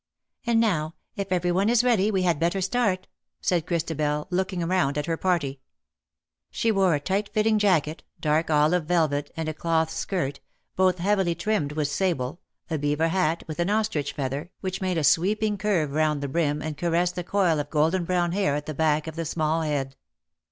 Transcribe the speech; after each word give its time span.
'''"And 0.47 0.59
now, 0.59 0.95
if 1.15 1.31
every 1.31 1.51
one 1.51 1.69
is 1.69 1.83
ready, 1.83 2.09
we 2.09 2.23
had 2.23 2.39
better 2.39 2.57
start/' 2.57 3.05
said 3.39 3.67
Christabel, 3.67 4.25
looking 4.31 4.65
round 4.65 4.97
at 4.97 5.05
her 5.05 5.15
party. 5.15 5.59
She 6.49 6.71
wore 6.71 6.95
a 6.95 6.99
tight 6.99 7.29
fitting 7.31 7.59
jacket, 7.59 8.01
dark 8.19 8.49
olive 8.49 8.85
velvet, 8.85 9.29
and 9.37 9.47
a 9.47 9.53
cloth 9.53 9.91
skirt, 9.91 10.39
both 10.75 10.97
heavily 10.97 11.35
trimmed 11.35 11.73
with 11.73 11.87
sable, 11.87 12.41
a 12.67 12.79
beaver 12.79 13.09
hat, 13.09 13.43
with 13.45 13.59
an 13.59 13.69
ostrich 13.69 14.13
feather, 14.13 14.49
which 14.61 14.81
made 14.81 14.97
a 14.97 15.01
203 15.05 15.13
sweeping 15.13 15.57
curve 15.59 15.91
round 15.91 16.21
the 16.21 16.27
brim, 16.27 16.63
and 16.63 16.77
caressed 16.79 17.13
the 17.13 17.23
coil 17.23 17.59
of 17.59 17.69
golden 17.69 18.03
brown 18.03 18.31
hair 18.31 18.55
at 18.55 18.65
the 18.65 18.73
back 18.73 19.05
of 19.05 19.15
the 19.15 19.23
small 19.23 19.61
head. 19.61 19.95